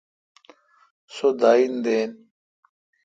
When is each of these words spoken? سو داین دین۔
سو 1.13 1.27
داین 1.41 1.73
دین۔ 1.83 2.11